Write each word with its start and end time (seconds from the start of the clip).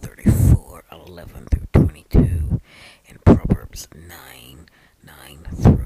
34, 0.00 0.84
11 0.92 1.46
through 1.50 1.66
22, 1.72 2.60
and 3.08 3.24
Proverbs 3.24 3.88
9, 3.94 4.66
9 5.04 5.48
through 5.56 5.77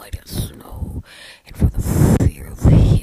white 0.00 0.18
as 0.24 0.30
snow, 0.30 1.02
and 1.46 1.54
for 1.54 1.66
the 1.66 1.82
fear 2.26 2.46
of 2.46 2.62
heat. 2.72 2.99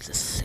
Jesus. 0.00 0.39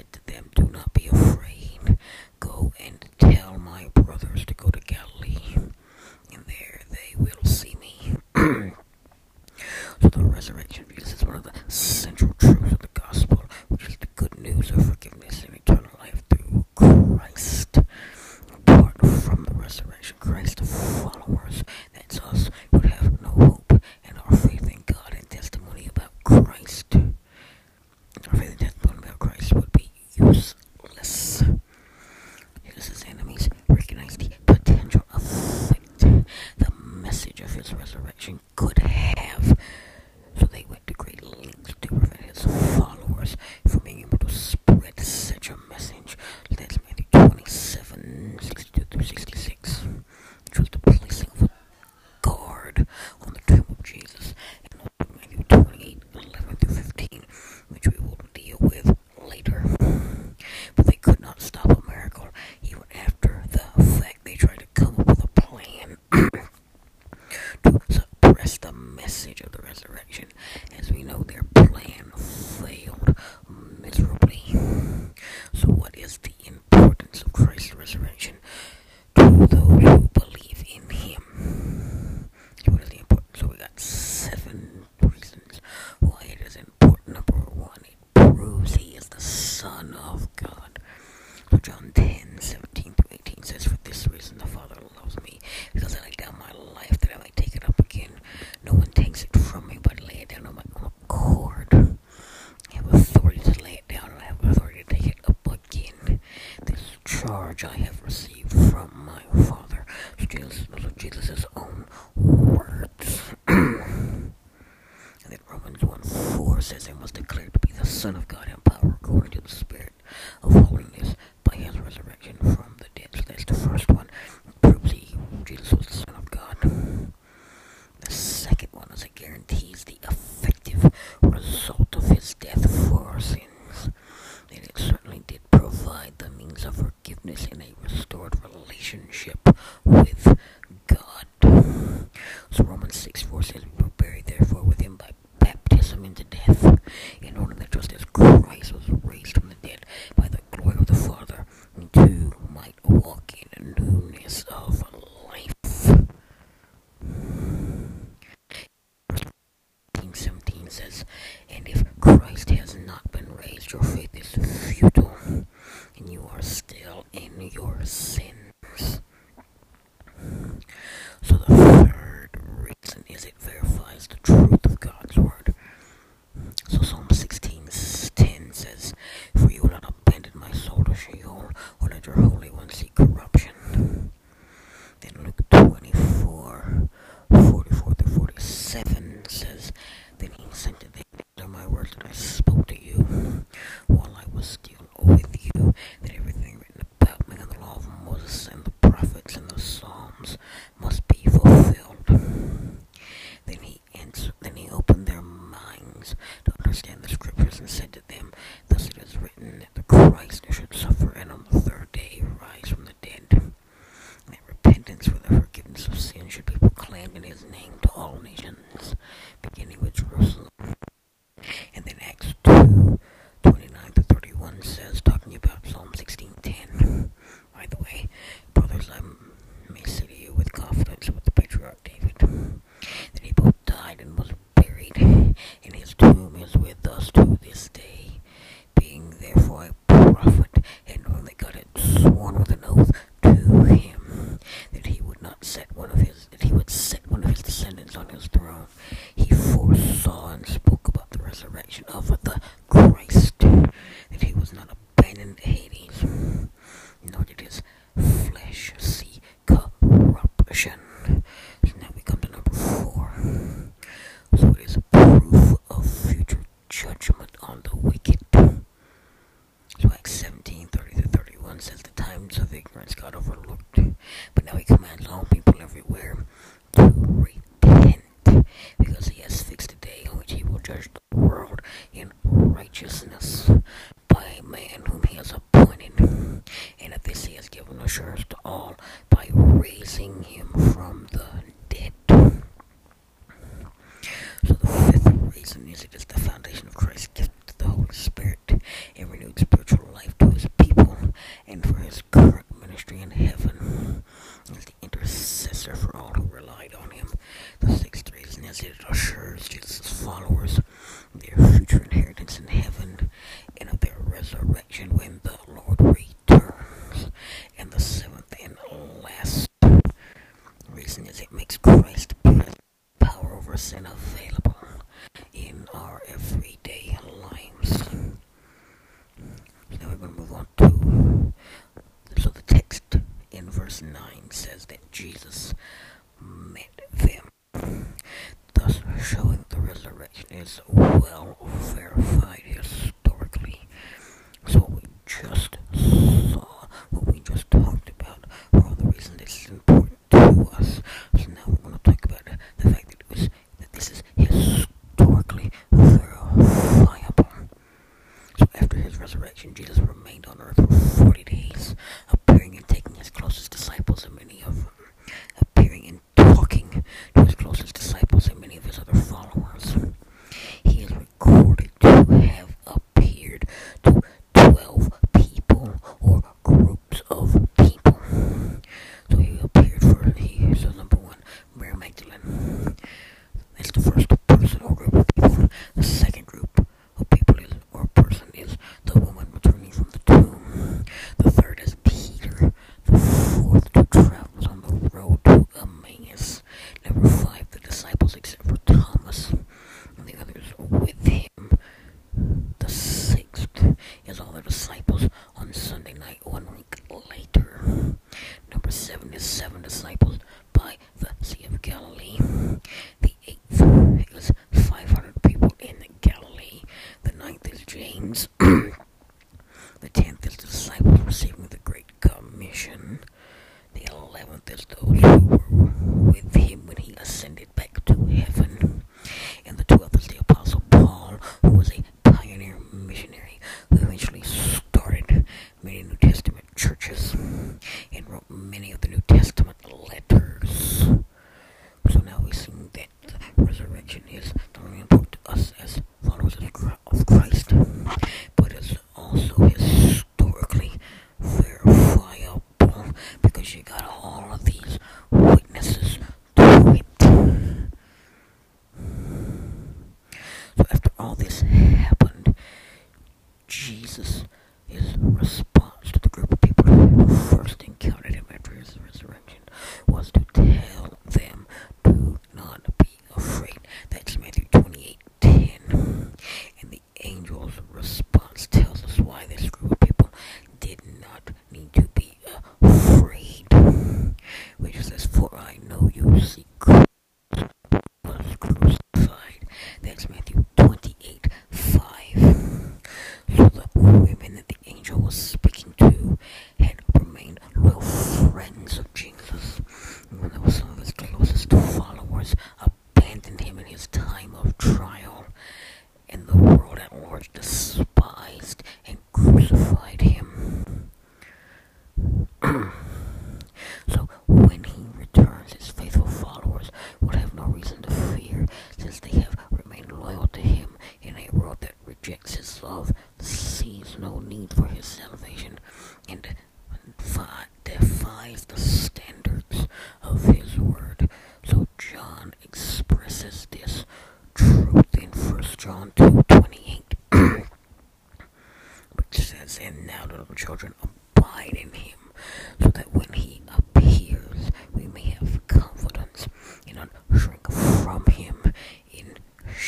Spiritual 299.38 299.75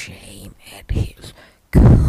shame 0.07 0.55
at 0.73 0.89
his 0.89 1.33
coming. 1.71 2.06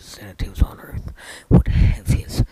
Being 0.00 0.06
his 0.06 0.18
representatives 0.22 0.62
on 0.62 0.80
earth, 0.80 1.12
would 1.48 1.68
have 1.68 2.06
his 2.06 2.44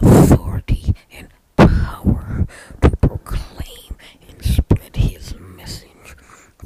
authority 0.00 0.94
and 1.10 1.28
power 1.56 2.46
to 2.82 2.90
proclaim 2.96 3.96
and 4.28 4.44
spread 4.44 4.96
his 4.96 5.34
message 5.38 6.16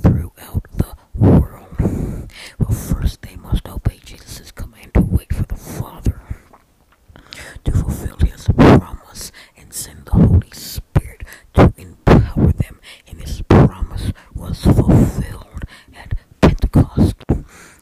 throughout 0.00 0.66
the 0.76 0.94
world. 1.14 2.28
Well, 2.58 2.70
first 2.72 3.22
they 3.22 3.36
must 3.36 3.68
obey 3.68 4.00
Jesus' 4.04 4.50
command 4.52 4.94
to 4.94 5.00
wait 5.00 5.32
for 5.32 5.44
the 5.44 5.56
Father 5.56 6.20
to 7.64 7.72
fulfill 7.72 8.16
his 8.18 8.46
promise 8.56 9.32
and 9.56 9.72
send 9.72 10.06
the 10.06 10.12
Holy 10.12 10.50
Spirit 10.52 11.24
to 11.54 11.72
empower 11.76 12.52
them. 12.52 12.80
And 13.06 13.20
this 13.20 13.42
promise 13.48 14.12
was 14.34 14.62
fulfilled 14.62 15.64
at 15.94 16.14
Pentecost. 16.40 17.16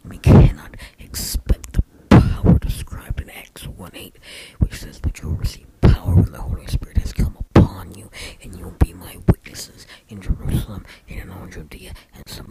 We 0.04 0.18
cannot 0.18 0.76
expect 0.98 1.72
the 1.74 1.82
power 2.08 2.58
described 2.58 3.20
in 3.20 3.30
Acts 3.30 3.66
1 3.66 3.90
8, 3.94 4.16
which 4.58 4.74
says, 4.74 4.98
But 5.00 5.20
you 5.20 5.28
will 5.28 5.36
receive 5.36 5.66
power 5.80 6.14
when 6.14 6.32
the 6.32 6.40
Holy 6.40 6.66
Spirit 6.66 6.98
has 6.98 7.12
come 7.12 7.36
upon 7.54 7.94
you, 7.94 8.10
and 8.42 8.56
you 8.56 8.64
will 8.64 8.76
be 8.78 8.92
my 8.92 9.16
witnesses 9.28 9.86
in 10.08 10.20
Jerusalem, 10.20 10.84
and 11.08 11.20
in 11.20 11.30
all 11.30 11.46
Judea 11.46 11.92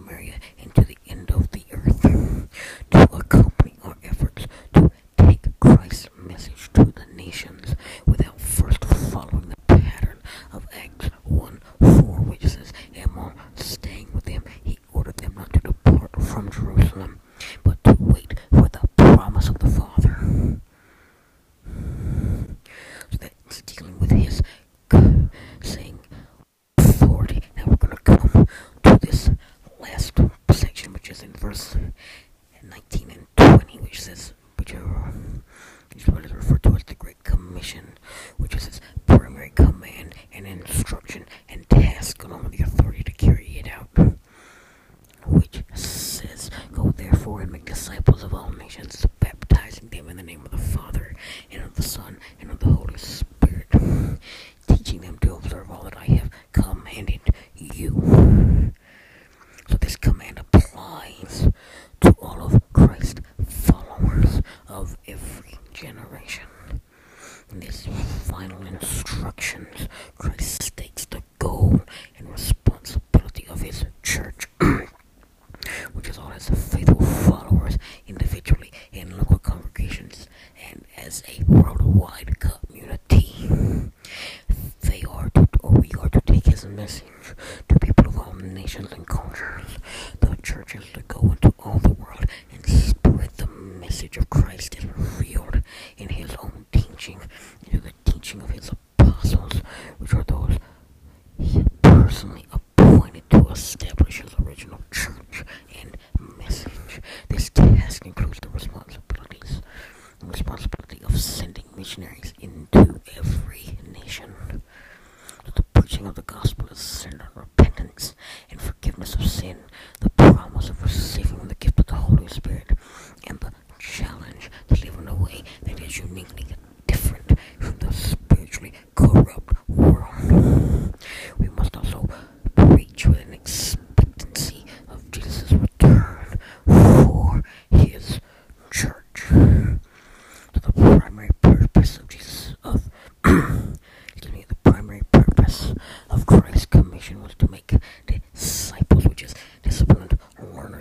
and 0.05 0.09
Samaria, 0.09 0.33
and 0.61 0.74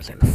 learners 0.09 0.21
and 0.21 0.21
followers 0.21 0.29
of 0.29 0.34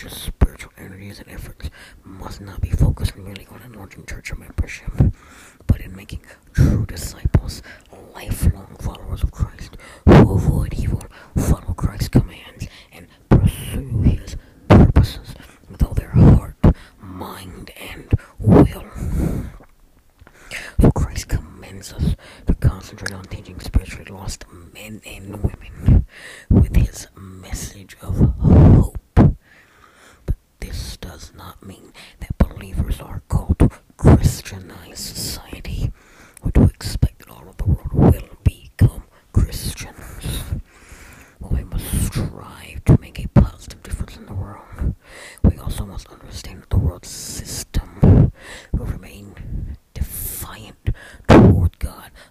church's 0.00 0.16
spiritual 0.16 0.72
energies 0.78 1.18
and 1.18 1.28
efforts 1.30 1.68
must 2.04 2.40
not 2.40 2.60
be 2.62 2.70
focused 2.70 3.16
merely 3.16 3.46
on 3.50 3.60
enlarging 3.66 4.06
church 4.06 4.34
membership, 4.34 4.90
but 5.66 5.80
in 5.80 5.94
making 5.94 6.20
true 6.54 6.86
disciples, 6.86 7.62
lifelong 8.14 8.76
followers 8.80 9.22
of 9.22 9.30
Christ, 9.30 9.76
who 10.06 10.32
avoid 10.32 10.72
evil 10.72 10.89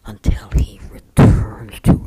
until 0.06 0.50
he 0.56 0.80
returns 0.92 1.80
to 1.82 1.99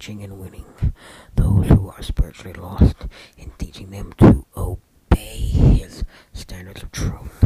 teaching 0.00 0.22
and 0.24 0.40
winning 0.40 0.64
those 1.36 1.66
who 1.66 1.90
are 1.90 2.02
spiritually 2.02 2.54
lost 2.54 2.96
and 3.38 3.50
teaching 3.58 3.90
them 3.90 4.14
to 4.16 4.46
obey 4.56 5.36
his 5.36 6.04
standards 6.32 6.82
of 6.82 6.90
truth. 6.90 7.44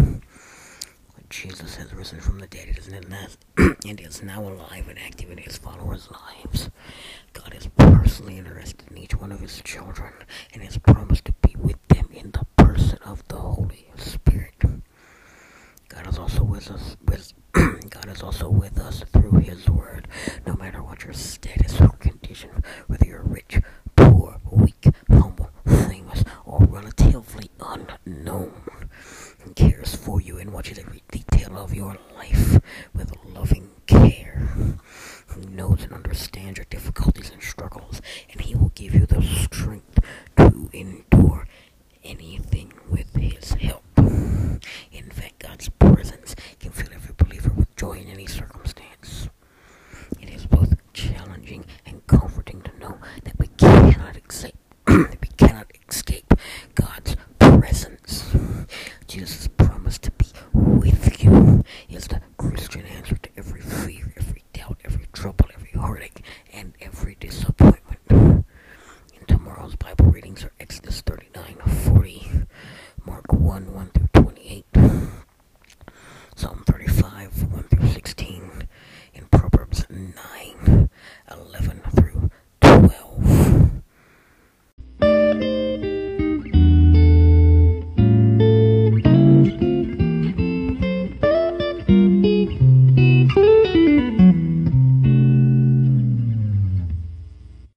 Jesus 1.29 1.75
has 1.75 1.93
risen 1.93 2.21
from 2.21 2.39
the 2.39 2.47
dead. 2.47 2.69
It 2.69 2.79
is, 2.79 2.87
it 2.87 4.01
is 4.01 4.23
now 4.23 4.41
alive 4.43 4.87
and 4.89 5.01
active 5.01 5.33
in 5.33 5.39
his 5.39 5.59
followers' 5.59 6.09
lives. 6.13 6.71
God 7.33 7.53
is 7.57 7.67
personally 7.77 8.39
interested 8.39 8.89
in 8.89 8.99
each 8.99 9.17
one 9.17 9.33
of 9.33 9.41
his 9.41 9.61
children 9.63 10.13
and 10.53 10.63
has 10.63 10.79
promised 10.79 11.25
to 11.25 11.33
be 11.43 11.57
with 11.59 11.83
them 11.89 12.09
in 12.13 12.31
the 12.31 12.47
person 12.57 13.01
of 13.05 13.27
the 13.27 13.37
Holy 13.37 13.89
Spirit. 13.97 14.63
God 15.89 16.07
is 16.07 16.19
also 16.19 16.45
with 16.45 16.71
us. 16.71 16.97
With, 17.05 17.33
God 17.53 18.09
is 18.09 18.23
also 18.23 18.49
with 18.49 18.64